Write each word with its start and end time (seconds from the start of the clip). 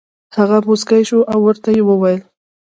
هغه 0.37 0.57
موسکی 0.67 1.03
شو 1.09 1.19
او 1.31 1.39
ورته 1.45 1.69
یې 1.77 1.83
وویل: 1.85 2.21